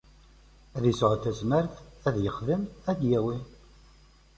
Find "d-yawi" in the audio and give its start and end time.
2.99-3.37